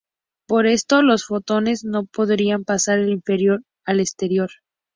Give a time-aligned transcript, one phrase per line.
[0.47, 4.49] Por esto los fotones no podrían pasar del interior al exterior.